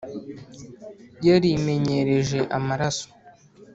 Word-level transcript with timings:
yarimenyereje 1.27 2.39
amaraso 2.57 3.07